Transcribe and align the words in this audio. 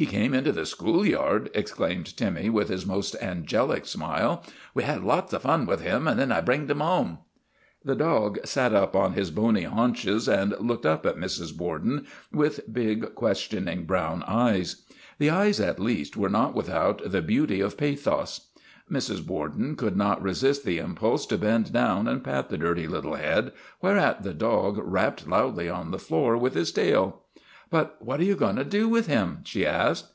1 0.00 0.06
He 0.08 0.12
came 0.16 0.32
into 0.32 0.50
the 0.50 0.64
school 0.64 1.04
yard," 1.04 1.50
explained 1.52 2.16
Timmy, 2.16 2.48
with 2.48 2.70
his 2.70 2.86
most 2.86 3.14
angelic 3.20 3.84
smile." 3.84 4.42
We 4.74 4.82
had 4.84 5.04
lots 5.04 5.34
of 5.34 5.42
fun 5.42 5.66
with 5.66 5.82
him 5.82 6.08
and 6.08 6.18
then 6.18 6.32
I 6.32 6.40
bringed 6.40 6.70
him 6.70 6.80
home." 6.80 7.18
The 7.84 7.94
dog 7.94 8.38
sat 8.46 8.72
up 8.72 8.96
on 8.96 9.12
his 9.12 9.30
bony 9.30 9.64
haunches 9.64 10.26
and 10.26 10.52
looked 10.52 10.86
198 10.86 11.02
THE 11.02 11.08
REGENERATION 11.08 11.42
OF 11.42 11.52
TIMMY 11.52 11.66
up 11.66 11.74
at 11.74 11.80
Mrs. 11.82 11.82
Borden 11.84 12.06
with 12.32 12.72
big, 12.72 13.14
questioning 13.14 13.84
brown 13.84 14.22
eyes. 14.26 14.86
The 15.18 15.28
eyes, 15.28 15.60
at 15.60 15.78
least, 15.78 16.16
were 16.16 16.30
not 16.30 16.54
without 16.54 17.02
the 17.10 17.20
beauty 17.20 17.60
of 17.60 17.76
pathos. 17.76 18.46
Mrs. 18.90 19.26
Borden 19.26 19.76
could 19.76 19.98
not 19.98 20.22
resist 20.22 20.64
the 20.64 20.78
impulse 20.78 21.26
to 21.26 21.36
bend 21.36 21.74
down 21.74 22.08
and 22.08 22.24
pat 22.24 22.48
the 22.48 22.56
dirty 22.56 22.88
little 22.88 23.16
head, 23.16 23.52
whereat 23.82 24.22
the 24.22 24.32
dog 24.32 24.78
rapped 24.82 25.28
loudly 25.28 25.68
on 25.68 25.90
the 25.90 25.98
floor 25.98 26.38
with 26.38 26.54
his 26.54 26.72
tail." 26.72 27.24
But 27.80 28.02
what 28.04 28.18
are 28.18 28.24
you 28.24 28.34
going 28.34 28.56
to 28.56 28.64
do 28.64 28.88
with 28.88 29.06
him?' 29.06 29.42
she 29.44 29.64
asked. 29.64 30.12